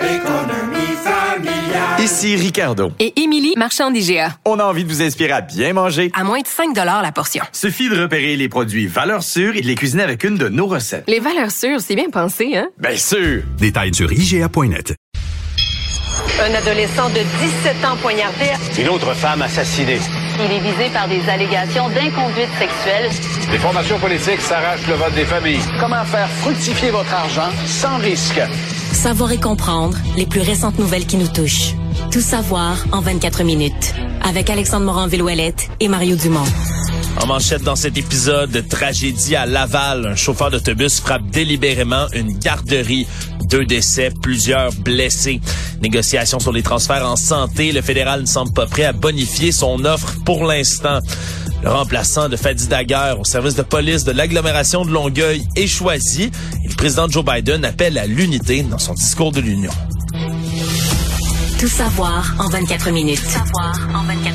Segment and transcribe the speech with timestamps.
[0.00, 2.00] Économie familiale.
[2.00, 2.92] Ici Ricardo.
[2.98, 4.30] et Émilie, marchand d'IGA.
[4.46, 6.10] On a envie de vous inspirer à bien manger.
[6.14, 7.44] À moins de 5 la portion.
[7.52, 10.66] Suffit de repérer les produits valeurs sûres et de les cuisiner avec une de nos
[10.66, 11.04] recettes.
[11.08, 12.68] Les valeurs sûres, c'est bien pensé, hein?
[12.78, 13.42] Bien sûr!
[13.58, 14.94] Détails sur IGA.net.
[16.40, 18.46] Un adolescent de 17 ans poignardé.
[18.78, 19.98] Une autre femme assassinée.
[20.44, 23.10] Il est visé par des allégations d'inconduite sexuelle.
[23.52, 25.60] Les formations politiques s'arrachent le vote des familles.
[25.78, 28.40] Comment faire fructifier votre argent sans risque?
[29.02, 31.74] Savoir et comprendre les plus récentes nouvelles qui nous touchent.
[32.12, 33.94] Tout savoir en 24 minutes.
[34.22, 36.46] Avec Alexandre Morin-Villouellette et Mario Dumont.
[37.20, 42.38] En manchette dans cet épisode de tragédie à Laval, un chauffeur d'autobus frappe délibérément une
[42.38, 43.08] garderie.
[43.46, 45.40] Deux décès, plusieurs blessés.
[45.82, 47.72] Négociations sur les transferts en santé.
[47.72, 51.00] Le fédéral ne semble pas prêt à bonifier son offre pour l'instant.
[51.62, 56.32] Le remplaçant de Fadi Daguerre au service de police de l'agglomération de Longueuil est choisi.
[56.64, 59.70] Le président Joe Biden appelle à l'unité dans son discours de l'Union.
[61.60, 63.22] Tout savoir en 24 minutes.
[63.22, 64.31] Tout savoir en 24 minutes.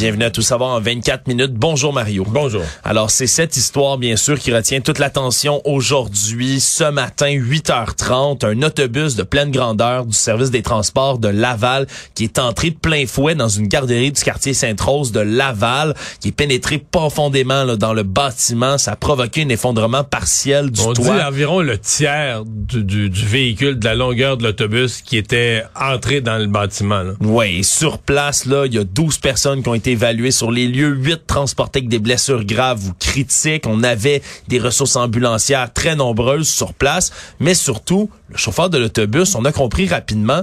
[0.00, 1.52] Bienvenue à Tout savoir en 24 minutes.
[1.52, 2.24] Bonjour Mario.
[2.26, 2.62] Bonjour.
[2.84, 6.58] Alors, c'est cette histoire, bien sûr, qui retient toute l'attention aujourd'hui.
[6.58, 12.24] Ce matin, 8h30, un autobus de pleine grandeur du service des transports de Laval qui
[12.24, 16.32] est entré de plein fouet dans une garderie du quartier Sainte-Rose de Laval, qui est
[16.32, 18.78] pénétré profondément là, dans le bâtiment.
[18.78, 21.22] Ça a provoqué un effondrement partiel du On dit toit.
[21.26, 26.22] environ le tiers du, du- du véhicule, de la longueur de l'autobus qui était entré
[26.22, 27.02] dans le bâtiment.
[27.02, 27.12] là.
[27.20, 30.50] Oui, et sur place, là, il y a 12 personnes qui ont été évaluées sur
[30.50, 33.66] les lieux, 8 transportés avec des blessures graves ou critiques.
[33.66, 39.34] On avait des ressources ambulancières très nombreuses sur place, mais surtout, le chauffeur de l'autobus,
[39.34, 40.42] on a compris rapidement,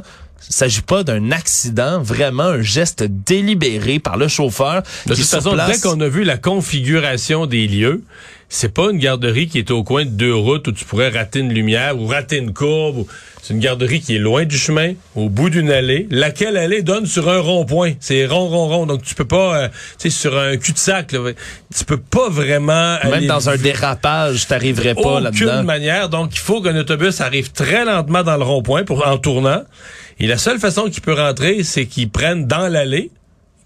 [0.50, 4.84] il s'agit pas d'un accident, vraiment un geste délibéré par le chauffeur.
[5.06, 8.04] De toute façon, place- dès qu'on a vu la configuration des lieux,
[8.50, 11.40] c'est pas une garderie qui est au coin de deux routes où tu pourrais rater
[11.40, 12.98] une lumière ou rater une courbe.
[13.00, 13.08] ou-
[13.42, 17.06] C'est une garderie qui est loin du chemin, au bout d'une allée, laquelle allée donne
[17.06, 17.94] sur un rond-point?
[18.02, 18.86] C'est rond, rond, rond.
[18.86, 21.20] Donc tu peux pas, euh, tu sais, sur un cul-de-sac, là,
[21.78, 25.64] tu peux pas vraiment Même aller dans un dérapage, t'arriverais pas aucune là-dedans.
[25.64, 26.10] manière.
[26.10, 29.62] Donc, il faut qu'un autobus arrive très lentement dans le rond-point pour en tournant.
[30.20, 33.12] Et la seule façon qu'il peut rentrer, c'est qu'il prenne dans l'allée,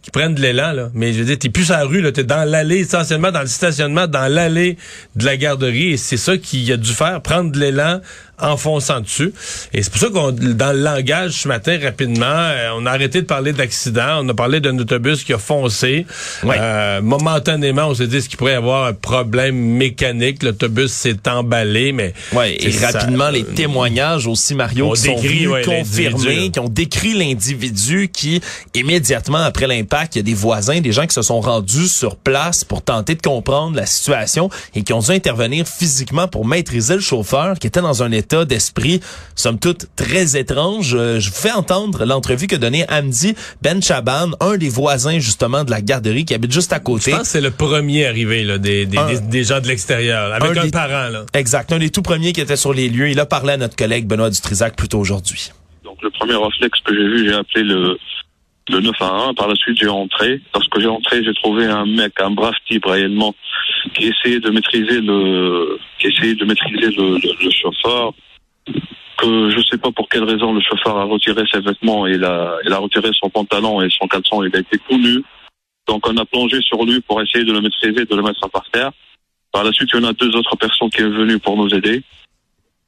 [0.01, 0.89] qu'il prenne de l'élan, là.
[0.93, 2.11] Mais je veux dire, t'es plus à la rue, là.
[2.11, 4.77] T'es dans l'allée, essentiellement dans le stationnement, dans l'allée
[5.15, 5.91] de la garderie.
[5.91, 8.01] Et c'est ça qu'il a dû faire, prendre de l'élan
[8.41, 9.33] en fonçant dessus.
[9.73, 13.21] Et c'est pour ça qu'on, dans le langage ce matin, rapidement, euh, on a arrêté
[13.21, 14.19] de parler d'accident.
[14.23, 16.05] On a parlé d'un autobus qui a foncé.
[16.43, 20.43] Euh, momentanément, on s'est dit qu'il pourrait y avoir un problème mécanique?
[20.43, 22.91] L'autobus s'est emballé, mais Ouais, et ça.
[22.91, 26.51] rapidement, les témoignages aussi, Mario, qui sont décrit, venus ouais, confirmer, l'individu.
[26.51, 28.41] qui ont décrit l'individu qui,
[28.73, 32.15] immédiatement après l'impact, il y a des voisins, des gens qui se sont rendus sur
[32.15, 36.95] place pour tenter de comprendre la situation et qui ont dû intervenir physiquement pour maîtriser
[36.95, 38.99] le chauffeur qui était dans un état d'esprit,
[39.35, 40.95] somme toute, très étrange.
[40.95, 45.63] Euh, Je vous fais entendre l'entrevue que donnait Hamdi Ben Chaban, un des voisins, justement,
[45.63, 47.11] de la garderie qui habite juste à Je côté.
[47.11, 50.33] pense que c'est le premier arrivé là, des, des, Un- des- des gens de l'extérieur,
[50.33, 51.09] avec un un, des- parent.
[51.09, 51.25] Là.
[51.33, 51.71] Exact.
[51.73, 53.09] Un des tout premiers qui était sur les lieux.
[53.09, 55.51] Il a parlé à notre collègue Benoît Dutrisac plus tôt aujourd'hui.
[55.83, 57.97] Donc le premier réflexe que j'ai vu, j'ai appelé le,
[58.69, 59.35] le 911.
[59.35, 60.39] Par la suite, j'ai entré.
[60.53, 63.33] Lorsque j'ai entré, j'ai trouvé un mec, un brave type réellement,
[63.93, 68.13] qui essayait de maîtriser le, qui essayait de maîtriser le, le- chauffeur.
[69.17, 72.23] Que je sais pas pour quelle raison le chauffeur a retiré ses vêtements et il
[72.23, 74.43] a, il retiré son pantalon et son caleçon.
[74.43, 75.23] Il a été tout nu.
[75.87, 78.63] Donc on a plongé sur lui pour essayer de le maîtriser, de le mettre par
[78.71, 78.91] terre.
[79.51, 81.69] Par la suite, il y en a deux autres personnes qui sont venues pour nous
[81.73, 82.01] aider.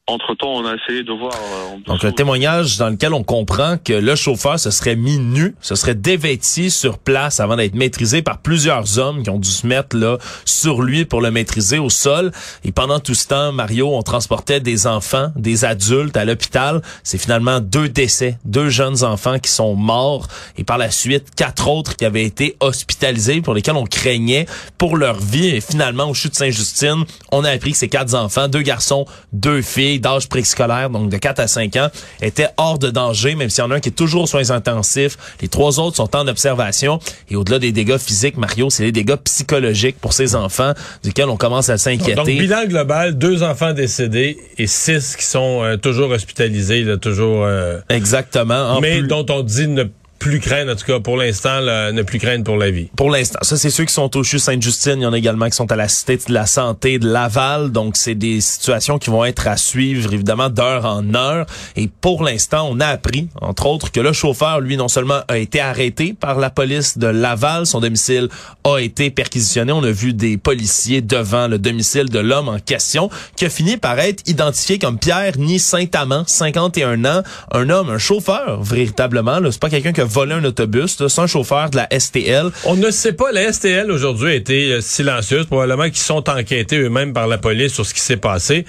[0.06, 1.32] Entre-temps, on a essayé de voir...
[1.34, 5.56] euh, Donc, un témoignage dans lequel on comprend que le chauffeur se serait mis nu,
[5.62, 9.66] se serait dévêti sur place avant d'être maîtrisé par plusieurs hommes qui ont dû se
[9.66, 12.34] mettre là sur lui pour le maîtriser au sol.
[12.66, 16.82] Et pendant tout ce temps, Mario, on transportait des enfants, des adultes à l'hôpital.
[17.04, 20.28] C'est finalement deux décès, deux jeunes enfants qui sont morts
[20.58, 24.48] et par la suite, quatre autres qui avaient été hospitalisés pour lesquels on craignait
[24.78, 25.48] pour leur vie.
[25.48, 29.62] Et finalement, au chute Saint-Justine, on a appris que ces quatre enfants, deux garçons, deux
[29.62, 31.90] filles, filles d'âge préscolaire, donc de 4 à 5 ans,
[32.22, 34.50] étaient hors de danger, même s'il y en a un qui est toujours aux soins
[34.50, 35.18] intensifs.
[35.42, 37.00] Les trois autres sont en observation.
[37.30, 40.74] Et au-delà des dégâts physiques, Mario, c'est les dégâts psychologiques pour ces enfants,
[41.04, 42.16] duquel on commence à s'inquiéter.
[42.16, 47.44] Donc, bilan global, deux enfants décédés et six qui sont euh, toujours hospitalisés, là, toujours...
[47.44, 48.80] Euh, Exactement.
[48.82, 49.86] mais dont on dit ne
[50.24, 52.90] plus craindre, en tout cas pour l'instant, ne plus craindre pour la vie.
[52.96, 53.40] Pour l'instant.
[53.42, 54.96] Ça, c'est ceux qui sont au CHU Sainte-Justine.
[55.00, 57.74] Il y en a également qui sont à la Cité de la Santé de Laval.
[57.74, 61.46] Donc, c'est des situations qui vont être à suivre, évidemment, d'heure en heure.
[61.76, 65.38] Et pour l'instant, on a appris, entre autres, que le chauffeur, lui, non seulement a
[65.38, 68.30] été arrêté par la police de Laval, son domicile
[68.64, 69.74] a été perquisitionné.
[69.74, 73.76] On a vu des policiers devant le domicile de l'homme en question, qui a fini
[73.76, 79.40] par être identifié comme Pierre Ni Saint-Amand, 51 ans, un homme, un chauffeur, véritablement.
[79.52, 80.98] C'est pas quelqu'un qui a volé un autobus.
[81.08, 82.52] C'est un chauffeur de la STL.
[82.66, 83.32] On ne sait pas.
[83.32, 85.48] La STL aujourd'hui a été euh, silencieuse.
[85.48, 88.66] Probablement qu'ils sont enquêtés eux-mêmes par la police sur ce qui s'est passé.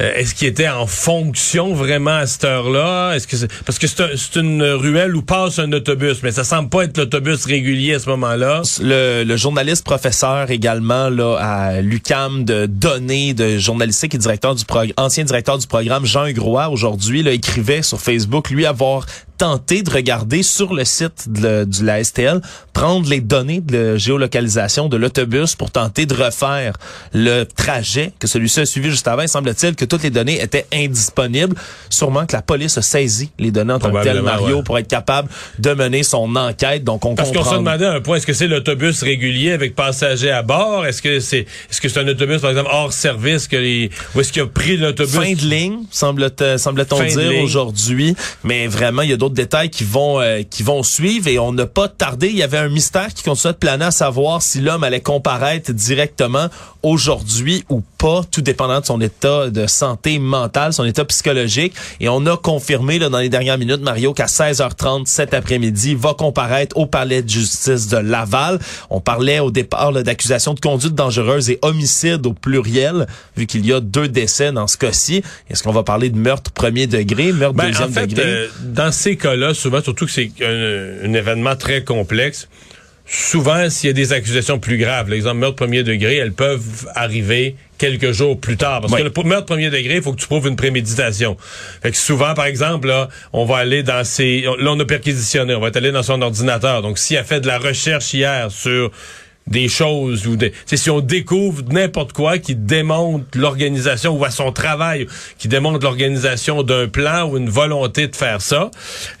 [0.00, 3.14] Euh, est-ce qu'il était en fonction vraiment à cette heure-là?
[3.14, 6.68] Est-ce que c'est, parce que c'est, une ruelle où passe un autobus, mais ça semble
[6.68, 8.62] pas être l'autobus régulier à ce moment-là.
[8.80, 14.64] Le, le journaliste professeur également là à l'UCAM de données de journalistique et directeur du
[14.96, 19.06] ancien directeur du programme Jean Groix aujourd'hui là écrivait sur Facebook lui avoir
[19.38, 22.40] tenté de regarder sur le site de, de, la STL,
[22.72, 26.74] prendre les données de géolocalisation de l'autobus pour tenter de refaire
[27.12, 29.22] le trajet que celui-ci a suivi juste avant.
[29.22, 31.56] Il semble-t-il que toutes les données étaient indisponibles.
[31.90, 34.88] Sûrement que la police a saisi les données en tant que tel, Mario, pour être
[34.88, 36.84] capable de mener son enquête.
[36.84, 40.30] Donc, on Parce qu'on se demandait un point, est-ce que c'est l'autobus régulier avec passagers
[40.30, 40.86] à bord?
[40.86, 44.20] Est-ce que c'est est-ce que c'est un autobus, par exemple, hors service que les, ou
[44.20, 45.14] est-ce qu'il a pris l'autobus?
[45.14, 48.14] Fin de ligne, semble-t-on semble dire aujourd'hui.
[48.44, 51.52] Mais vraiment, il y a d'autres détails qui vont euh, qui vont suivre et on
[51.52, 52.28] n'a pas tardé.
[52.28, 55.72] Il y avait un mystère qui continuait de planer à savoir si l'homme allait comparaître
[55.72, 56.48] directement
[56.82, 61.74] aujourd'hui ou pas, tout dépendant de son état de santé mentale, son état psychologique.
[62.00, 66.14] Et on a confirmé là, dans les dernières minutes, Mario, qu'à 16h30 cet après-midi, va
[66.14, 68.58] comparaître au palais de justice de Laval.
[68.90, 73.06] On parlait au départ d'accusations de conduite dangereuse et homicide au pluriel,
[73.36, 75.22] vu qu'il y a deux décès dans ce cas-ci.
[75.50, 78.24] Est-ce qu'on va parler de meurtre premier degré, meurtre ben, deuxième en fait, degré?
[78.26, 82.48] Euh, dans ces cas-là, souvent, surtout que c'est un, un événement très complexe,
[83.06, 87.56] souvent, s'il y a des accusations plus graves, l'exemple meurtre premier degré, elles peuvent arriver
[87.78, 88.80] quelques jours plus tard.
[88.80, 91.36] Parce que le meurtre premier degré, il faut que tu prouves une préméditation.
[91.82, 94.42] Fait que souvent, par exemple, là, on va aller dans ses...
[94.42, 96.80] Là, on a perquisitionné, on va être allé dans son ordinateur.
[96.82, 98.92] Donc, s'il a fait de la recherche hier sur
[99.46, 104.52] des choses ou des si on découvre n'importe quoi qui démontre l'organisation ou à son
[104.52, 105.06] travail
[105.38, 108.70] qui démontre l'organisation d'un plan ou une volonté de faire ça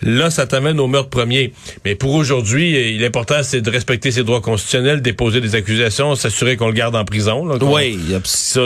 [0.02, 1.52] là ça t'amène au meurtre premier.
[1.84, 6.68] Mais pour aujourd'hui l'important c'est de respecter ses droits constitutionnels déposer des accusations s'assurer qu'on
[6.68, 8.60] le garde en prison là, oui ça,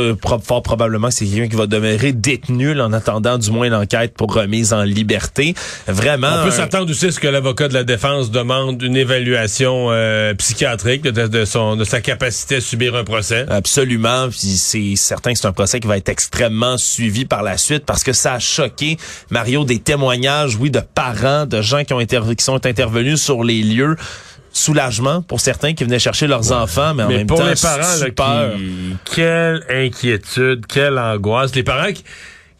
[0.44, 4.73] fort probablement c'est quelqu'un qui va demeurer détenu en attendant du moins l'enquête pour remise
[4.73, 5.55] en liberté.
[5.87, 9.88] Vraiment on peut s'attendre aussi à ce que l'avocat de la défense demande une évaluation
[9.91, 11.45] euh, psychiatrique de, de
[11.76, 13.46] de sa capacité à subir un procès.
[13.48, 14.28] Absolument.
[14.28, 17.84] Puis c'est certain que c'est un procès qui va être extrêmement suivi par la suite
[17.84, 18.96] parce que ça a choqué
[19.31, 23.62] Mario des témoignages, oui, de parents, de gens qui ont qui sont intervenus sur les
[23.62, 23.96] lieux
[24.52, 27.54] soulagement pour certains qui venaient chercher leurs enfants, mais en même pour temps, les
[28.12, 31.54] parents, là, qui, quelle inquiétude, quelle angoisse.
[31.54, 32.04] Les parents qui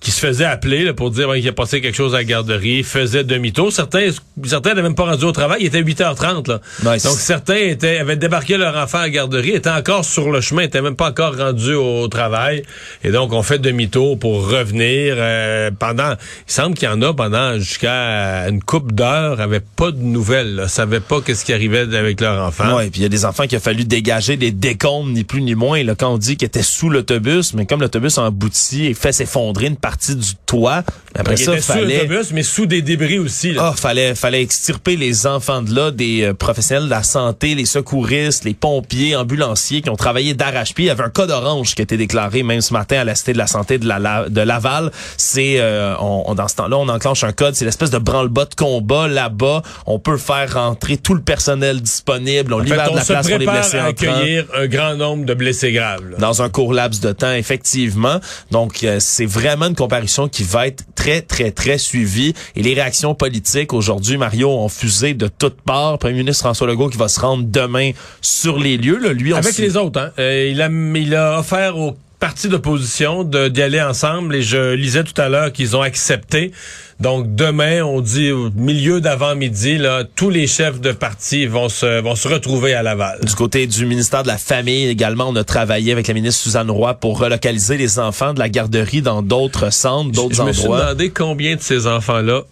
[0.01, 2.83] qui se faisait appeler là, pour dire qu'il a passé quelque chose à la garderie,
[2.83, 3.73] faisait demi-tour.
[3.73, 4.11] Certains
[4.45, 6.49] certains n'avaient même pas rendu au travail, il était 8h30.
[6.49, 6.61] Là.
[6.83, 10.63] Donc certains étaient avaient débarqué leur enfant à la garderie, étaient encore sur le chemin,
[10.63, 12.63] étaient même pas encore rendus au travail.
[13.05, 17.15] Et donc on fait demi-tour pour revenir euh, pendant il semble qu'il y en a
[17.15, 21.97] pendant jusqu'à une coupe d'heures avaient pas de nouvelles, là, savaient pas qu'est-ce qui arrivait
[21.97, 22.77] avec leur enfant.
[22.77, 25.41] Ouais, puis il y a des enfants qui a fallu dégager des décombres ni plus
[25.41, 28.87] ni moins là quand on dit qu'ils étaient sous l'autobus, mais comme l'autobus a abouti
[28.87, 30.83] et fait s'effondrer une partie du toit.
[31.15, 33.55] Après ça, fallait sous mais sous des débris aussi.
[33.57, 37.67] Ah, fallait fallait extirper les enfants de là, des euh, professionnels de la santé, les
[37.67, 40.87] secouristes, les pompiers, ambulanciers qui ont travaillé d'arrache-pied.
[40.87, 43.15] Il y avait un code orange qui a été déclaré même ce matin à la
[43.15, 44.91] cité de la santé de la, de Laval.
[45.17, 48.57] C'est euh, on, dans ce temps-là, on enclenche un code, c'est l'espèce de branle-bas de
[48.57, 49.63] combat là-bas.
[49.87, 53.47] On peut faire rentrer tout le personnel disponible, on libère de la place pour les
[53.47, 56.03] blessés à accueillir un grand nombre de blessés graves.
[56.19, 58.19] Dans un court laps de temps, effectivement.
[58.51, 62.75] Donc euh, c'est vraiment une comparution qui va être très très très suivie et les
[62.75, 65.99] réactions politiques aujourd'hui Mario ont fusé de toutes parts.
[65.99, 69.57] Premier ministre François Legault qui va se rendre demain sur les lieux là, lui avec
[69.59, 70.11] les autres hein.
[70.19, 74.75] Euh, il a il a offert aux partis d'opposition de- d'y aller ensemble et je
[74.75, 76.51] lisais tout à l'heure qu'ils ont accepté.
[76.99, 82.01] Donc demain, on dit au milieu d'avant-midi, là, tous les chefs de partis vont se
[82.01, 83.19] vont se retrouver à Laval.
[83.23, 86.71] Du côté du ministère de la Famille également, on a travaillé avec la ministre Suzanne
[86.71, 90.63] Roy pour relocaliser les enfants de la garderie dans d'autres centres, d'autres Je me suis
[90.63, 90.81] endroits.
[90.85, 92.45] demandé combien de ces enfants-là,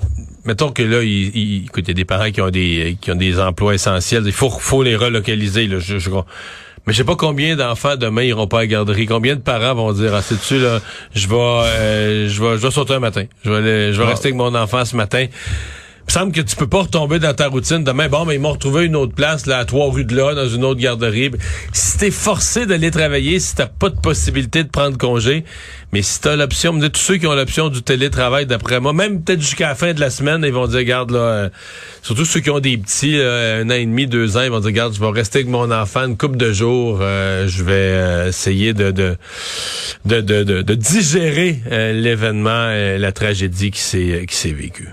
[0.44, 3.10] mettons que là, il, il, écoute, il y a des parents qui ont des qui
[3.12, 5.66] ont des emplois essentiels, il faut faut les relocaliser.
[5.68, 6.10] Là, je, je-
[6.86, 9.06] mais je sais pas combien d'enfants demain iront pas à la garderie.
[9.06, 10.80] Combien de parents vont dire ah c'est tu là,
[11.14, 13.24] je vais euh, je vais je vais sauter un matin.
[13.44, 14.10] Je vais aller- je vais Ah.
[14.10, 15.26] rester avec mon enfant ce matin.
[16.06, 18.08] Me semble que tu peux pas retomber dans ta routine demain.
[18.08, 20.46] Bon, mais ils m'ont retrouvé une autre place, là, à trois rues de là, dans
[20.48, 21.30] une autre garderie.
[21.72, 25.44] Si t'es forcé d'aller travailler, si t'as pas de possibilité de prendre congé,
[25.92, 29.40] mais si t'as l'option, tous ceux qui ont l'option du télétravail, d'après moi, même peut-être
[29.40, 31.48] jusqu'à la fin de la semaine, ils vont dire, regarde, là, euh,
[32.02, 34.60] surtout ceux qui ont des petits, là, un an et demi, deux ans, ils vont
[34.60, 37.72] dire, regarde, je vais rester avec mon enfant une couple de jours, euh, je vais
[37.72, 39.16] euh, essayer de de,
[40.04, 44.90] de, de, de- digérer euh, l'événement, euh, la tragédie qui s'est vécue.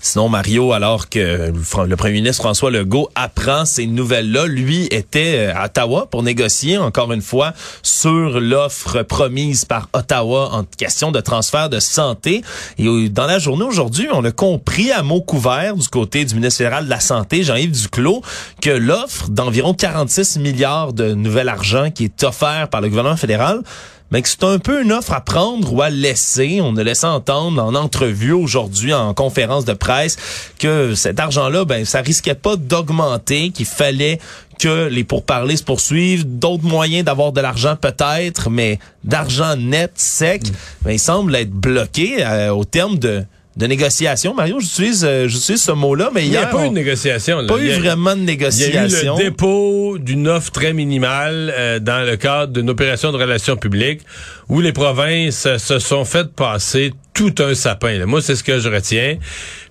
[0.00, 1.52] Sinon, Mario, alors que
[1.86, 6.78] le premier ministre François Legault apprend ces nouvelles-là, lui était euh, à Ottawa pour négocier,
[6.78, 12.42] encore une fois, sur l'offre promise par Ottawa en question de transfert de santé.
[12.78, 16.58] Et dans la journée aujourd'hui, on a compris à mots couverts du côté du ministre
[16.58, 18.22] fédéral de la Santé, Jean-Yves Duclos,
[18.60, 23.62] que l'offre d'environ 46 milliards de nouvel argent qui est offert par le gouvernement fédéral
[24.10, 26.60] mais que c'est un peu une offre à prendre ou à laisser.
[26.62, 30.16] On a laissé entendre en entrevue aujourd'hui, en conférence de presse,
[30.58, 34.18] que cet argent-là, ben, ça risquait pas d'augmenter, qu'il fallait
[34.58, 40.42] que les pourparlers se poursuivent, d'autres moyens d'avoir de l'argent peut-être, mais d'argent net, sec,
[40.82, 43.24] ben, il semble être bloqué euh, au terme de
[43.58, 44.34] de négociation.
[44.34, 47.40] Mario, j'utilise euh, j'utilise ce mot-là, mais Il n'y a pas eu de négociation.
[47.40, 47.48] là.
[47.48, 49.16] pas eu a- vraiment de Il y a eu négociation.
[49.18, 54.00] le dépôt d'une offre très minimale euh, dans le cadre d'une opération de relations publiques
[54.48, 57.98] où les provinces se sont faites passer tout un sapin.
[57.98, 58.06] là.
[58.06, 59.16] Moi, c'est ce que je retiens.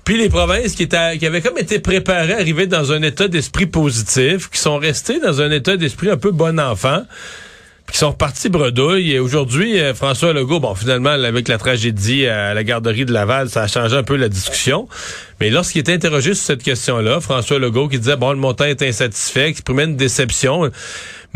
[0.04, 3.28] Puis les provinces qui, étaient, qui avaient comme été préparées à arriver dans un état
[3.30, 7.04] d'esprit positif, qui sont restées dans un état d'esprit un peu bon enfant,
[7.92, 9.14] qui sont repartis bredouille.
[9.14, 13.50] Et aujourd'hui, euh, François Legault, bon, finalement, avec la tragédie à la garderie de Laval,
[13.50, 14.88] ça a changé un peu la discussion.
[15.40, 18.82] Mais lorsqu'il était interrogé sur cette question-là, François Legault qui disait, bon, le montant est
[18.82, 20.70] insatisfait, qui exprimait une déception.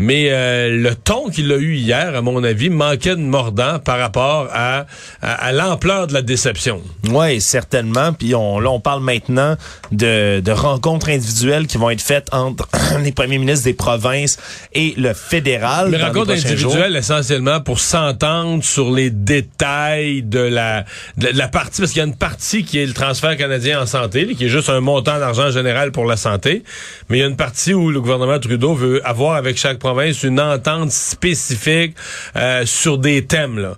[0.02, 3.98] Mais euh, le ton qu'il a eu hier, à mon avis, manquait de mordant par
[3.98, 4.86] rapport à,
[5.22, 6.82] à, à l'ampleur de la déception.
[7.08, 8.12] Oui, certainement.
[8.12, 9.56] Puis on, là, on parle maintenant
[9.92, 12.68] de, de rencontres individuelles qui vont être faites entre
[13.04, 14.38] les premiers ministres des provinces
[14.72, 15.92] et le fédéral.
[15.92, 20.84] Les rencontres individuelles, essentiellement, pour s'entendre sur les détails de la,
[21.16, 23.86] de la partie, parce qu'il y a une partie qui est le transfert canadien en
[23.86, 26.64] santé, qui est juste un montant d'argent général pour la santé,
[27.08, 29.91] mais il y a une partie où le gouvernement Trudeau veut avoir avec chaque province
[30.22, 31.96] une entente spécifique
[32.36, 33.58] euh, sur des thèmes.
[33.58, 33.76] Là.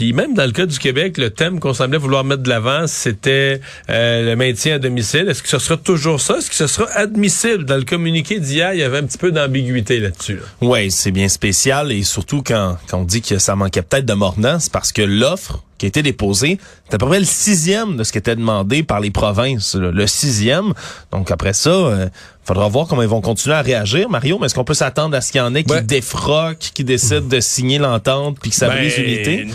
[0.00, 2.86] Puis même dans le cas du Québec, le thème qu'on semblait vouloir mettre de l'avant,
[2.86, 5.28] c'était euh, le maintien à domicile.
[5.28, 6.38] Est-ce que ce sera toujours ça?
[6.38, 7.66] Est-ce que ce sera admissible?
[7.66, 10.36] Dans le communiqué d'hier, il y avait un petit peu d'ambiguïté là-dessus.
[10.36, 10.42] là.
[10.62, 14.14] Oui, c'est bien spécial et surtout quand, quand on dit que ça manquait peut-être de
[14.14, 17.96] mordant, c'est parce que l'offre qui a été déposée, c'est à peu près le sixième
[17.98, 19.74] de ce qui était demandé par les provinces.
[19.74, 19.90] là.
[19.90, 20.72] Le sixième.
[21.10, 22.06] Donc après ça, euh,
[22.44, 24.10] faudra voir comment ils vont continuer à réagir.
[24.10, 25.80] Mario, mais est-ce qu'on peut s'attendre à ce qu'il y en ait qui Ouais.
[25.82, 29.46] défroquent, qui décident de signer l'entente puis que ça Ben, brise l'unité?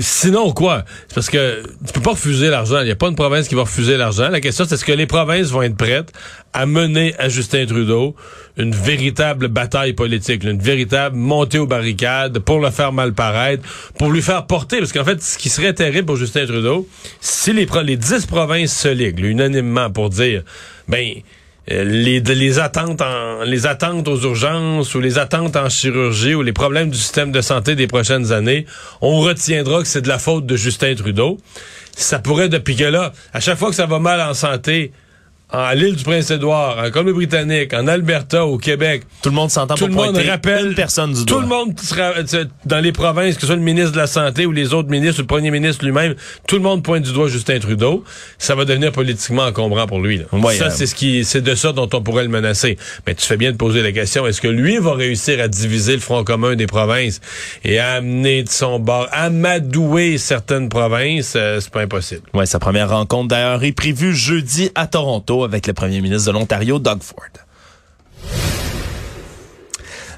[0.00, 0.84] Sinon quoi?
[1.08, 2.80] C'est parce que tu peux pas refuser l'argent.
[2.80, 4.28] Il n'y a pas une province qui va refuser l'argent.
[4.28, 6.12] La question, c'est est-ce que les provinces vont être prêtes
[6.52, 8.14] à mener à Justin Trudeau
[8.56, 13.62] une véritable bataille politique, une véritable montée aux barricades pour le faire mal paraître,
[13.98, 14.78] pour lui faire porter?
[14.78, 16.88] Parce qu'en fait, ce qui serait terrible pour Justin Trudeau,
[17.20, 20.42] si les, les 10 provinces se liguent unanimement pour dire,
[20.88, 21.14] ben,
[21.68, 26.42] les, de- les attentes en, les attentes aux urgences ou les attentes en chirurgie ou
[26.42, 28.66] les problèmes du système de santé des prochaines années,
[29.00, 31.38] on retiendra que c'est de la faute de Justin Trudeau.
[31.96, 34.92] Ça pourrait, depuis que là, à chaque fois que ça va mal en santé,
[35.54, 39.86] en l'île du Prince-Édouard, en Colombie-Britannique, en Alberta, au Québec, Tout le monde s'entend tout
[39.86, 41.42] pour le monde rappelle une personne du tout doigt.
[41.42, 44.46] le monde sera tu- dans les provinces, que ce soit le ministre de la Santé
[44.46, 46.14] ou les autres ministres ou le premier ministre lui-même,
[46.48, 48.04] tout le monde pointe du doigt Justin Trudeau.
[48.38, 50.18] Ça va devenir politiquement encombrant pour lui.
[50.18, 50.24] là.
[50.52, 52.76] Ça, euh, c'est ce qui, c'est de ça dont on pourrait le menacer.
[53.06, 55.92] Mais tu fais bien de poser la question est-ce que lui va réussir à diviser
[55.94, 57.20] le front commun des provinces
[57.64, 61.34] et à amener de son bord, amadouer certaines provinces?
[61.36, 62.22] Euh, C'est pas impossible.
[62.34, 66.38] Ouais, sa première rencontre d'ailleurs est prévue jeudi à Toronto avec le premier ministre de
[66.38, 67.44] l'Ontario, Doug Ford.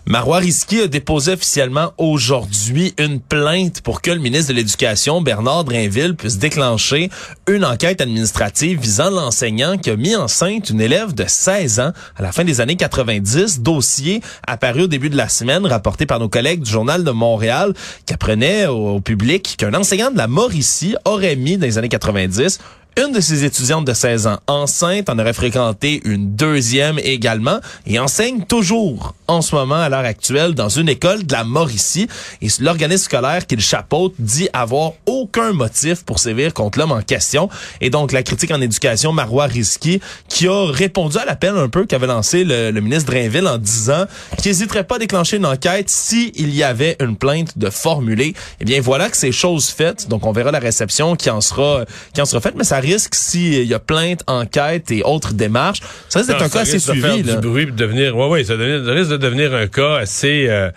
[0.08, 5.64] Marois Risky a déposé officiellement aujourd'hui une plainte pour que le ministre de l'Éducation, Bernard
[5.64, 7.10] Drainville, puisse déclencher
[7.48, 12.22] une enquête administrative visant l'enseignant qui a mis enceinte une élève de 16 ans à
[12.22, 13.62] la fin des années 90.
[13.62, 17.74] Dossier apparu au début de la semaine, rapporté par nos collègues du Journal de Montréal,
[18.06, 22.60] qui apprenait au public qu'un enseignant de la Mauricie aurait mis dans les années 90
[22.98, 27.98] une de ses étudiantes de 16 ans enceinte en aurait fréquenté une deuxième également et
[27.98, 32.08] enseigne toujours en ce moment à l'heure actuelle dans une école de la Mauricie
[32.42, 37.48] et l'organisme scolaire qu'il chapeaute dit avoir aucun motif pour sévir contre l'homme en question
[37.80, 41.86] et donc la critique en éducation Marois Risky qui a répondu à l'appel un peu
[41.86, 44.06] qu'avait lancé le, le, ministre Drainville en disant
[44.38, 48.34] qu'il n'hésiterait pas à déclencher une enquête si il y avait une plainte de formuler.
[48.60, 51.84] Eh bien voilà que c'est chose faite donc on verra la réception qui en sera
[52.14, 55.80] qui en sera faite mais ça risque s'il y a plainte, enquête et autres démarches.
[56.08, 57.22] Ça risque d'être un cas assez suivi.
[57.22, 57.36] Là.
[57.36, 60.70] du bruit, de devenir, ouais, ouais, ça risque de devenir un cas assez, euh,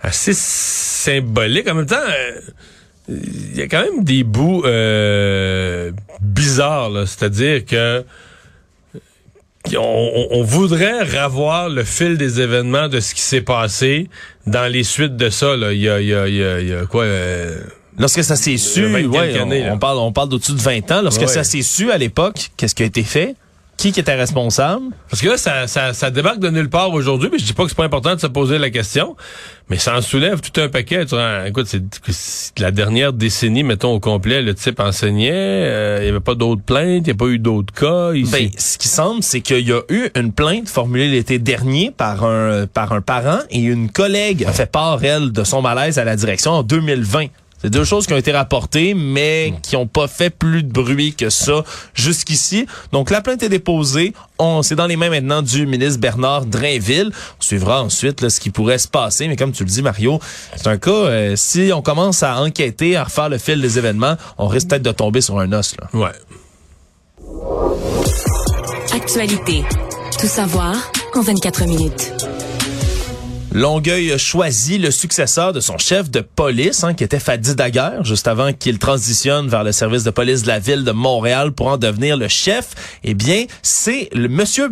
[0.00, 1.68] assez symbolique.
[1.68, 1.96] En même temps,
[3.08, 7.06] il euh, y a quand même des bouts euh, bizarres.
[7.06, 8.04] C'est-à-dire que
[9.74, 14.08] on, on, voudrait revoir le fil des événements de ce qui s'est passé
[14.46, 15.56] dans les suites de ça.
[15.56, 15.72] Là.
[15.72, 17.58] Il y a, il y a, il y a, il y a quoi euh,
[17.98, 21.02] Lorsque ça s'est su, ouais, années, on, on, parle, on parle d'au-dessus de 20 ans.
[21.02, 21.26] Lorsque Ouais.
[21.26, 23.34] ça s'est su à l'époque, qu'est-ce qui a été fait?
[23.86, 24.86] Qui qui était responsable?
[25.08, 27.62] Parce que là, ça, ça, ça débarque de nulle part aujourd'hui, mais je dis pas
[27.62, 29.14] que c'est pas important de se poser la question,
[29.70, 31.06] mais ça en soulève tout un paquet.
[31.06, 36.06] Tu vois, écoute, c'est la dernière décennie, mettons au complet, le type enseignait, euh, il
[36.06, 38.12] y avait pas d'autres plaintes, il n'y a pas eu d'autres cas.
[38.12, 38.32] Ici.
[38.32, 42.24] Ben, ce qui semble, c'est qu'il y a eu une plainte formulée l'été dernier par
[42.24, 46.04] un, par un parent et une collègue a fait part, elle, de son malaise à
[46.04, 47.26] la direction en 2020.
[47.62, 51.14] C'est deux choses qui ont été rapportées, mais qui n'ont pas fait plus de bruit
[51.14, 52.66] que ça jusqu'ici.
[52.92, 54.12] Donc, la plainte est déposée.
[54.38, 57.10] On, c'est dans les mains maintenant du ministre Bernard Drainville.
[57.40, 59.26] On suivra ensuite là, ce qui pourrait se passer.
[59.26, 60.20] Mais comme tu le dis, Mario,
[60.54, 64.16] c'est un cas, euh, si on commence à enquêter, à refaire le fil des événements,
[64.36, 65.74] on risque peut-être de tomber sur un os.
[65.80, 65.88] Là.
[65.98, 66.12] Ouais.
[68.92, 69.64] Actualité.
[70.20, 70.74] Tout savoir
[71.14, 72.12] en 24 minutes.
[73.52, 78.04] Longueuil a choisi le successeur de son chef de police, hein, qui était Fadi Daguerre,
[78.04, 81.68] juste avant qu'il transitionne vers le service de police de la ville de Montréal pour
[81.68, 82.74] en devenir le chef.
[83.02, 84.68] Eh bien, c'est le monsieur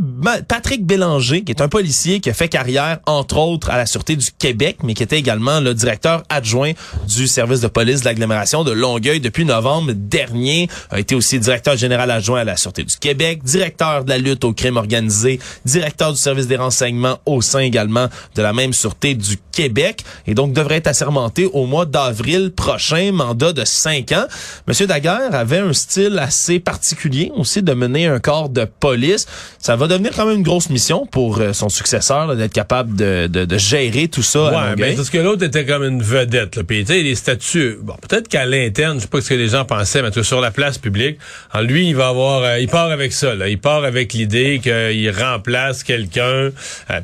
[0.49, 4.16] Patrick Bélanger, qui est un policier qui a fait carrière, entre autres, à la Sûreté
[4.16, 6.73] du Québec, mais qui était également le directeur adjoint
[7.09, 10.69] du service de police de l'agglomération de Longueuil depuis novembre dernier.
[10.90, 14.45] A été aussi directeur général adjoint à la Sûreté du Québec, directeur de la lutte
[14.45, 19.14] au crime organisé, directeur du service des renseignements au sein également de la même Sûreté
[19.14, 24.26] du Québec et donc devrait être assermenté au mois d'avril prochain, mandat de cinq ans.
[24.66, 29.27] Monsieur Daguerre avait un style assez particulier aussi de mener un corps de police.
[29.59, 33.27] Ça va devenir quand même une grosse mission pour euh, son successeur d'être capable de,
[33.27, 34.46] de, de gérer tout ça.
[34.46, 36.57] Ouais, ben, parce que l'autre était comme une vedette.
[36.57, 36.64] Là.
[36.64, 40.03] Puis, les statuts, bon, peut-être qu'à l'interne, je sais pas ce que les gens pensaient,
[40.03, 41.18] mais sur la place publique,
[41.53, 43.35] en lui, il va avoir, euh, il part avec ça.
[43.35, 43.48] Là.
[43.48, 46.51] Il part avec l'idée qu'il remplace quelqu'un, euh,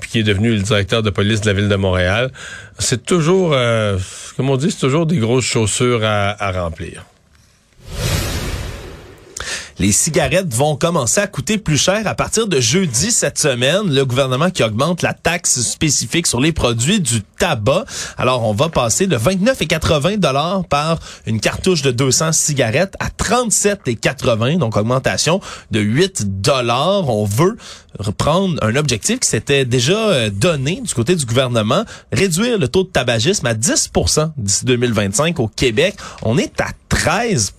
[0.00, 2.30] puis qui est devenu le directeur de police de la ville de Montréal.
[2.78, 3.98] C'est toujours, euh,
[4.36, 7.04] comme on dit, c'est toujours des grosses chaussures à, à remplir.
[9.80, 13.90] Les cigarettes vont commencer à coûter plus cher à partir de jeudi cette semaine.
[13.90, 17.86] Le gouvernement qui augmente la taxe spécifique sur les produits du tabac.
[18.18, 24.58] Alors, on va passer de 29,80 dollars par une cartouche de 200 cigarettes à 37,80,
[24.58, 25.40] donc augmentation
[25.70, 27.08] de 8 dollars.
[27.08, 27.56] On veut
[27.98, 32.84] reprendre un objectif qui s'était déjà euh, donné du côté du gouvernement, réduire le taux
[32.84, 35.96] de tabagisme à 10% d'ici 2025 au Québec.
[36.22, 37.54] On est à 13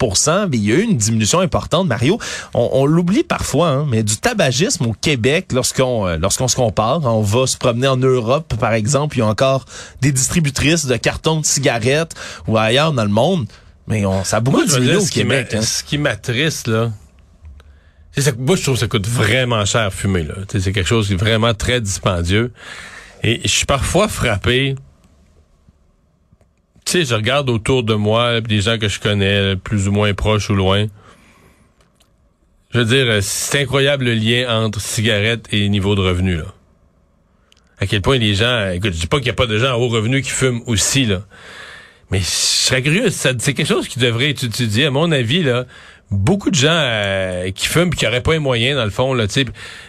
[0.50, 2.11] mais il y a eu une diminution importante, Mario.
[2.54, 7.04] On, on l'oublie parfois, hein, mais du tabagisme au Québec, lorsqu'on euh, lorsqu'on se compare,
[7.06, 9.65] on va se promener en Europe, par exemple, il y a encore
[10.02, 12.13] des distributrices de cartons de cigarettes
[12.47, 13.45] ou ailleurs dans le monde,
[13.88, 15.54] mais on, ça a beaucoup Moi, au ce qui Québec.
[15.54, 15.62] hein.
[15.62, 16.91] Ce qui m'attriste, là,
[18.13, 20.34] c'est ça, moi, je trouve que ça coûte vraiment cher à fumer, là.
[20.50, 22.52] C'est quelque chose qui est vraiment très dispendieux.
[23.24, 24.76] Et je suis parfois frappé.
[26.84, 30.13] Tu sais, je regarde autour de moi, des gens que je connais, plus ou moins
[30.13, 30.88] proches ou loin.
[32.74, 36.54] Je veux dire, euh, c'est incroyable le lien entre cigarettes et niveau de revenu, là.
[37.80, 39.72] À quel point les gens, écoute, je dis pas qu'il n'y a pas de gens
[39.72, 41.24] à haut revenu qui fument aussi, là.
[42.12, 44.86] Mais je serais curieux, c'est quelque chose qui devrait être étudié.
[44.86, 45.66] À mon avis, là,
[46.12, 49.13] beaucoup de gens euh, qui fument puis qui n'auraient pas les moyens, dans le fond,
[49.13, 49.26] là,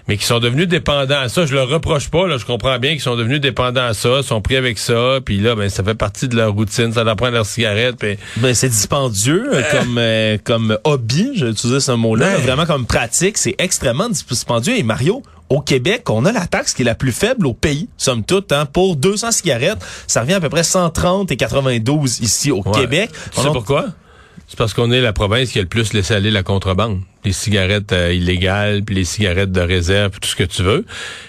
[0.08, 1.44] mais qui sont devenus dépendants à ça.
[1.46, 4.40] Je le reproche pas, là, je comprends bien qu'ils sont devenus dépendants à ça, sont
[4.40, 7.30] pris avec ça, puis là, ben, ça fait partie de leur routine, ça leur prend
[7.30, 7.96] leur cigarette.
[7.98, 8.16] Puis...
[8.36, 12.42] Ben, c'est dispendieux euh, comme euh, comme hobby, je vais utiliser ce mot-là, Ouais.
[12.42, 14.76] vraiment comme pratique, c'est extrêmement dispendieux.
[14.78, 17.88] Et Mario, au Québec, on a la taxe qui est la plus faible au pays,
[17.98, 18.52] somme toute.
[18.52, 22.72] Hein, pour 200 cigarettes, ça revient à peu près 130 et 92 ici au Ouais.
[22.80, 23.10] Québec.
[23.34, 23.86] Tu sais pourquoi?
[24.52, 27.00] C'est parce qu'on est la province qui a le plus laissé aller la contrebande.
[27.24, 30.84] Les cigarettes euh, illégales, puis les cigarettes de réserve, puis tout ce que tu veux.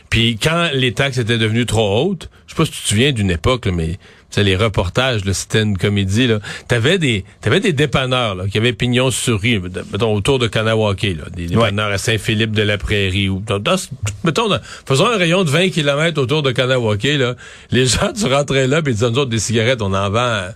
[0.09, 3.13] Puis quand les taxes étaient devenues trop hautes, je sais pas si tu te souviens
[3.13, 3.97] d'une époque, là, mais
[4.29, 6.27] sais, les reportages, c'était une comédie.
[6.27, 6.39] Là.
[6.67, 9.61] T'avais des, t'avais des dépanneurs là, qui avaient pignon sur rue,
[9.93, 13.77] mettons autour de Kanawake, là, des dépanneurs à Saint-Philippe de la Prairie ou dans- dans-
[14.25, 17.35] mettons, dans- faisons un rayon de 20 km autour de Kanawake, là.
[17.71, 20.47] Les gens, tu rentrais là, puis ils disaient, nous autres, des cigarettes, on en vend.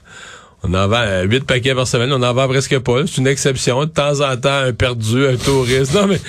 [0.64, 3.02] On en vend euh, 8 paquets par semaine, on en vend presque pas.
[3.06, 3.82] C'est une exception.
[3.82, 5.94] De temps en temps, un perdu, un touriste.
[5.94, 6.20] Non, mais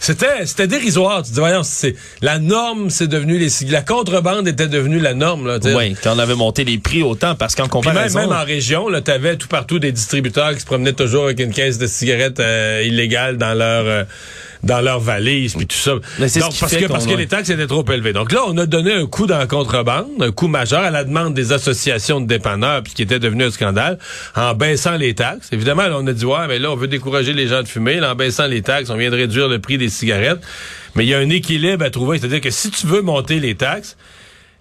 [0.00, 1.22] c'était c'était dérisoire.
[1.22, 5.46] Tu dis, voyons, c'est la norme, c'est devenu les La contrebande était devenue la norme.
[5.46, 5.58] Là.
[5.64, 8.18] Oui, quand on avait monté les prix autant, parce qu'en Puis même, comparaison...
[8.20, 11.52] même en région, là, t'avais tout partout des distributeurs qui se promenaient toujours avec une
[11.52, 14.04] caisse de cigarettes euh, illégales dans leur euh,
[14.66, 15.94] dans leur valise puis tout ça.
[16.18, 18.12] Mais Donc parce que parce que les taxes étaient trop élevées.
[18.12, 21.04] Donc là, on a donné un coup dans la contrebande, un coup majeur à la
[21.04, 23.98] demande des associations de dépanneurs puis qui était devenu un scandale
[24.34, 25.48] en baissant les taxes.
[25.52, 28.00] Évidemment, là, on a dit ouais, mais là on veut décourager les gens de fumer,
[28.00, 30.40] là, en baissant les taxes, on vient de réduire le prix des cigarettes.
[30.94, 33.54] Mais il y a un équilibre à trouver, c'est-à-dire que si tu veux monter les
[33.54, 33.96] taxes,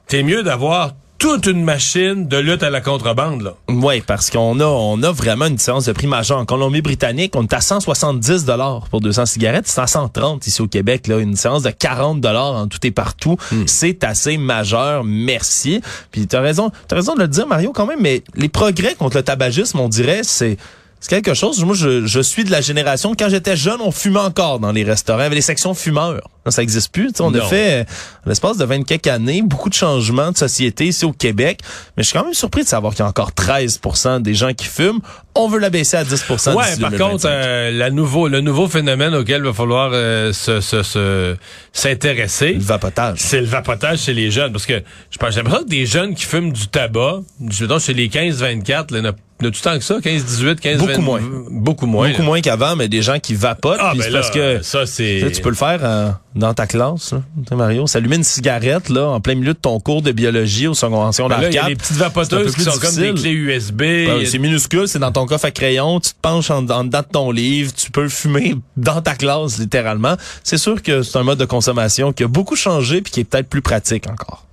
[0.07, 3.55] t'es mieux d'avoir toute une machine de lutte à la contrebande là.
[3.69, 6.37] Oui, parce qu'on a, on a vraiment une différence de prix majeure.
[6.37, 9.67] En Colombie-Britannique, on est à 170 dollars pour 200 cigarettes.
[9.67, 11.07] C'est à 130 ici au Québec.
[11.07, 13.37] Là, une différence de 40 dollars en tout et partout.
[13.65, 15.03] C'est assez majeur.
[15.03, 15.81] Merci.
[16.11, 18.01] Puis tu as raison, t'as raison de le dire, Mario, quand même.
[18.01, 20.57] Mais les progrès contre le tabagisme, on dirait, c'est
[20.99, 21.63] c'est quelque chose.
[21.63, 23.13] Moi, je, je suis de la génération.
[23.17, 25.19] Quand j'étais jeune, on fumait encore dans les restaurants.
[25.19, 26.29] Il y avait les sections fumeurs.
[26.47, 27.07] Ça existe plus.
[27.07, 27.83] Tu sais, on a fait, euh,
[28.25, 31.59] en l'espace de 20 quelques années, beaucoup de changements de société ici au Québec.
[31.97, 34.53] Mais je suis quand même surpris de savoir qu'il y a encore 13% des gens
[34.53, 34.99] qui fument.
[35.33, 36.97] On veut la baisser à 10 Ouais, par 2025.
[37.09, 41.35] contre, euh, la nouveau, le nouveau phénomène auquel il va falloir euh, se- se- se-
[41.73, 43.17] s'intéresser, le vapotage.
[43.19, 44.51] c'est le vapotage chez les jeunes.
[44.51, 44.81] Parce que
[45.11, 48.07] je pense, j'ai l'impression que des jeunes qui fument du tabac, je dire, chez les
[48.07, 49.15] 15-24, là, il y en a-
[49.51, 51.19] tout tant que ça, 15-18, 15 Beaucoup moins.
[51.51, 52.07] Beaucoup moins.
[52.07, 52.25] Beaucoup là.
[52.25, 53.77] moins qu'avant, mais des gens qui vapotent.
[53.81, 55.29] Ah, ben là, parce que ça, c'est...
[55.35, 57.87] tu peux le faire euh, dans ta classe, là, Mario.
[57.87, 61.41] S'allumer une cigarette là en plein milieu de ton cours de biologie au secondaire Ben
[61.41, 63.77] là, il y a des petites vapoteuses qui sont comme des clés USB.
[63.77, 66.83] Ben, a- c'est minuscule, c'est dans ton coffre à crayon, tu te penches en, en
[66.83, 70.15] dedans de ton livre, tu peux fumer dans ta classe littéralement.
[70.43, 73.23] C'est sûr que c'est un mode de consommation qui a beaucoup changé puis qui est
[73.23, 74.43] peut-être plus pratique encore.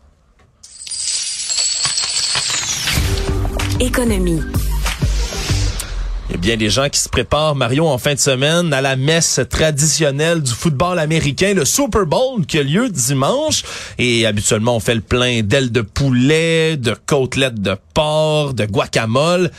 [3.81, 4.41] Économie.
[6.43, 10.43] Bien des gens qui se préparent, Mario, en fin de semaine à la messe traditionnelle
[10.43, 13.63] du football américain, le Super Bowl, qui a lieu dimanche.
[13.97, 19.43] Et habituellement, on fait le plein d'ailes de poulet, de côtelettes de porc, de guacamole.
[19.43, 19.51] Le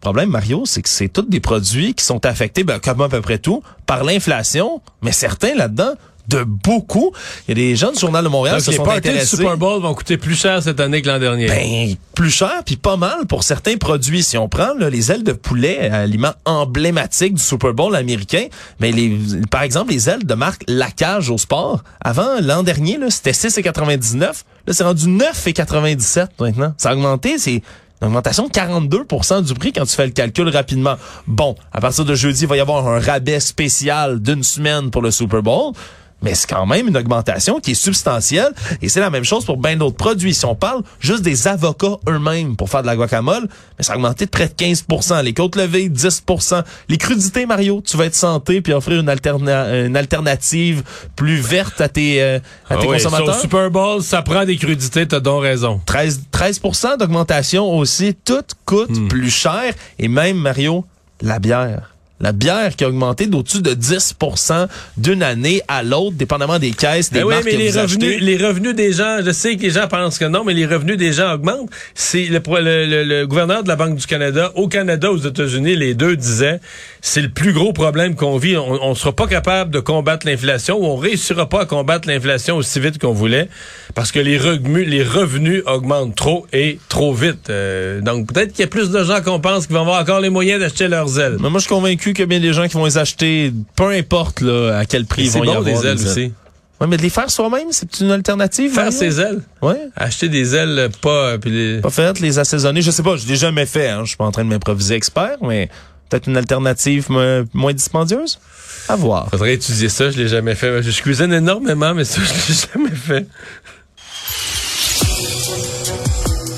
[0.00, 3.20] problème, Mario, c'est que c'est tous des produits qui sont affectés, ben, comme à peu
[3.20, 5.92] près tout, par l'inflation, mais certains là-dedans,
[6.30, 7.12] de beaucoup.
[7.46, 9.36] Il y a des gens du Journal de Montréal Donc, qui se les sont intéressés.
[9.36, 11.48] Super Bowl vont coûter plus cher cette année que l'an dernier.
[11.48, 14.22] Ben, plus cher, puis pas mal pour certains produits.
[14.22, 18.46] Si on prend là, les ailes de poulet, aliment emblématique du Super Bowl américain,
[18.78, 19.18] mais les,
[19.50, 24.20] par exemple, les ailes de marque Lacage au sport, avant, l'an dernier, c'était 6,99.
[24.20, 24.32] Là,
[24.70, 26.74] c'est rendu 9,97 maintenant.
[26.78, 27.62] Ça a augmenté, c'est
[28.00, 30.96] une augmentation de 42% du prix quand tu fais le calcul rapidement.
[31.26, 35.02] Bon, à partir de jeudi, il va y avoir un rabais spécial d'une semaine pour
[35.02, 35.72] le Super Bowl.
[36.22, 38.52] Mais c'est quand même une augmentation qui est substantielle.
[38.82, 40.34] Et c'est la même chose pour bien d'autres produits.
[40.34, 43.96] Si on parle juste des avocats eux-mêmes pour faire de la guacamole, mais ça a
[43.96, 44.84] augmenté de près de 15
[45.24, 49.86] Les côtes levées, 10% Les crudités, Mario, tu vas être santé puis offrir une, alterna-
[49.86, 50.82] une alternative
[51.16, 53.32] plus verte à tes, euh, à tes Ah oui, consommateurs.
[53.34, 55.80] sur Super Bowl, ça prend des crudités, t'as donc raison.
[55.86, 58.14] 13, 13% d'augmentation aussi.
[58.24, 59.08] Tout coûte Hmm.
[59.08, 59.72] plus cher.
[59.98, 60.84] Et même, Mario,
[61.22, 61.94] la bière.
[62.20, 64.66] La bière qui a augmenté d'au-dessus de 10%
[64.98, 67.80] d'une année à l'autre, dépendamment des caisses, des Ben oui, marques mais que les vous
[67.80, 68.20] revenus, achetez.
[68.20, 70.96] les revenus des gens, je sais que les gens pensent que non, mais les revenus
[70.98, 71.70] des gens augmentent.
[71.94, 75.76] C'est le, le, le- le gouverneur de la Banque du Canada, au Canada, aux États-Unis,
[75.76, 76.60] les deux disaient,
[77.00, 78.56] c'est le plus gros problème qu'on vit.
[78.56, 82.56] On ne sera pas capable de combattre l'inflation ou on réussira pas à combattre l'inflation
[82.56, 83.48] aussi vite qu'on voulait
[83.94, 87.48] parce que les revenus, les revenus augmentent trop et trop vite.
[87.48, 90.20] Euh, donc peut-être qu'il y a plus de gens qu'on pense qui vont avoir encore
[90.20, 91.36] les moyens d'acheter leurs ailes.
[91.40, 93.52] Mais moi, je suis convaincu qu'il y a bien des gens qui vont les acheter,
[93.76, 95.62] peu importe là, à quel prix ils vont y avoir.
[95.62, 96.32] des ailes aussi.
[96.80, 98.72] Ouais, mais de les faire soi-même, c'est une alternative.
[98.72, 99.40] Faire ses ailes.
[99.60, 99.78] Ouais.
[99.96, 101.32] Acheter des ailes pas...
[101.32, 101.80] euh, puis les...
[101.82, 102.80] Pas faites, les assaisonner.
[102.80, 103.90] Je sais pas, je l'ai jamais fait.
[103.90, 104.00] Hein.
[104.04, 105.68] Je suis pas en train de m'improviser expert, mais
[106.08, 108.40] Peut-être une alternative mo- moins dispendieuse?
[108.88, 109.28] À voir.
[109.30, 110.82] Faudrait étudier ça, je l'ai jamais fait.
[110.82, 113.26] Je cuisine énormément, mais ça, je l'ai jamais fait.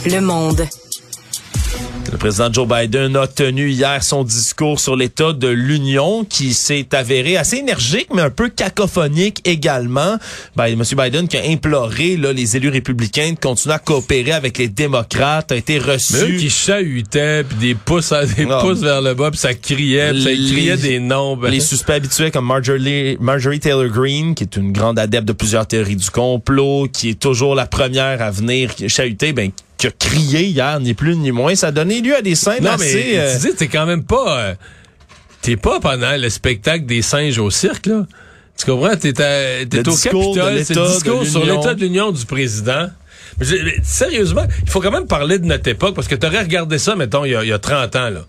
[0.07, 0.67] Le monde.
[2.23, 6.87] Le président Joe Biden a tenu hier son discours sur l'état de l'Union qui s'est
[6.95, 10.19] avéré assez énergique mais un peu cacophonique également.
[10.55, 10.83] Ben, M.
[10.97, 15.51] Biden qui a imploré là, les élus républicains de continuer à coopérer avec les démocrates
[15.51, 16.13] a été reçu.
[16.13, 18.61] Mais eux qui chahutaient, puis des pouces, à- des Non.
[18.61, 21.37] pouces vers le bas, puis ça criait, puis ça criait des noms.
[21.37, 25.33] ben- Les suspects habitués comme Marjorie, Marjorie Taylor Greene, qui est une grande adepte de
[25.33, 29.51] plusieurs théories du complot, qui est toujours la première à venir chahuter, ben,
[29.83, 31.57] qui a crié hier, ni plus ni moins.
[31.57, 32.95] Ça a donné lieu à des scènes Non, assez...
[32.95, 34.39] mais euh, tu dis, t'es quand même pas...
[34.39, 34.55] euh,
[35.41, 38.07] t'es pas pendant le spectacle des singes au cirque, là.
[38.57, 38.95] Tu comprends?
[38.95, 42.91] T'es, au Capitole, c'est le discours sur l'état de l'Union du président.
[43.41, 43.47] Mais
[43.83, 47.25] sérieusement, il faut quand même parler de notre époque, parce que t'aurais regardé ça, mettons,
[47.25, 48.25] il y a, il y a 30 ans, là.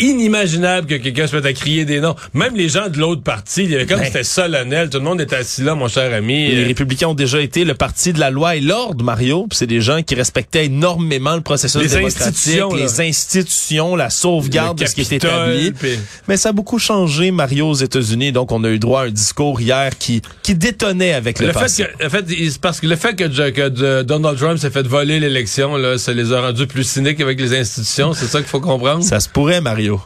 [0.00, 2.14] Inimaginable que quelqu'un se mette à crier des noms.
[2.34, 4.06] Même les gens de l'autre parti, il y avait comme Ben.
[4.06, 4.88] c'était solennel.
[4.90, 6.48] Tout le monde était assis là, mon cher ami.
[6.48, 9.46] Les Euh, républicains ont déjà été le parti de la loi et l'ordre, Mario.
[9.48, 14.10] Puis c'est des gens qui respectaient énormément le processus Les démocratique, institutions, les institutions, la
[14.10, 15.98] sauvegarde de ce qui est Capitole, établi.
[16.28, 18.32] Mais ça a beaucoup changé, Mario, aux États-Unis.
[18.32, 21.52] Donc, on a eu droit à un discours hier qui, qui détonnait avec le, Le
[21.52, 21.84] passé.
[21.84, 25.20] fait que, le fait, parce que le fait que, que Donald Trump s'est fait voler
[25.20, 28.12] l'élection, là, ça les a rendus plus cyniques avec les institutions.
[28.14, 29.02] C'est ça qu'il faut comprendre.
[29.04, 30.04] Ça se pourrait, Mario?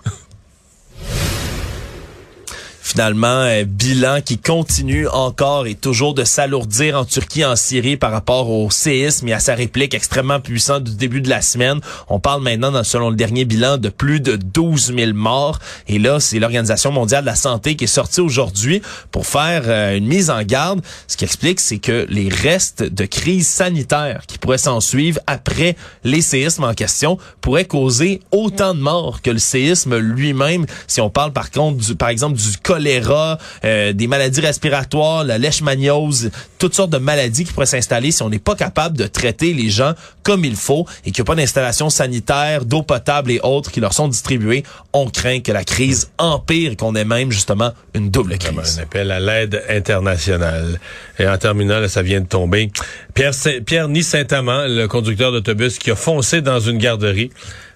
[2.93, 8.51] Finalement, bilan qui continue encore et toujours de s'alourdir en Turquie, en Syrie par rapport
[8.51, 11.81] au séisme et à sa réplique extrêmement puissante du début de la semaine.
[12.11, 15.59] On parle maintenant, selon le dernier bilan, de plus de 12 000 morts.
[15.89, 19.97] Et là, c'est l'Organisation mondiale de la santé qui est sortie aujourd'hui pour faire euh,
[19.97, 20.83] une mise en garde.
[21.09, 25.77] Ce qui explique, c'est que les restes de crise sanitaire qui pourraient s'en suivre après
[26.05, 30.67] les séismes en question pourraient causer autant de morts que le séisme lui-même.
[30.87, 32.82] Si on parle par contre, du, par exemple, du choléra,
[33.65, 38.31] euh, des maladies respiratoires, la leishmaniose, toutes sortes de maladies qui pourraient s'installer si on
[38.31, 39.93] n'est pas capable de traiter les gens
[40.23, 43.81] comme il faut et qu'il n'y a pas d'installation sanitaire, d'eau potable et autres qui
[43.81, 48.11] leur sont distribuées, on craint que la crise empire et qu'on ait même justement une
[48.11, 48.79] double crise.
[48.79, 50.79] Un appel à l'aide internationale.
[51.19, 52.71] Et en terminant, là, ça vient de tomber.
[53.15, 57.31] Pierre, Saint- Pierre Ni Saint-Amand, le conducteur d'autobus qui a foncé dans une garderie,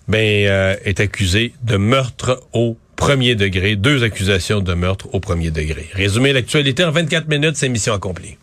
[0.09, 3.77] ben, euh, est accusé de meurtre au premier degré.
[3.77, 5.89] Deux accusations de meurtre au premier degré.
[5.93, 8.37] Résumé l'actualité en 24 minutes, c'est mission accomplie.